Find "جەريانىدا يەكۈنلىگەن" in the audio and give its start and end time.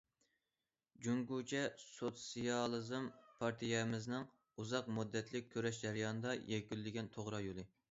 5.85-7.15